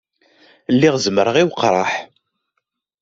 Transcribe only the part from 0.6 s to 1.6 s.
Lliɣ zemreɣ i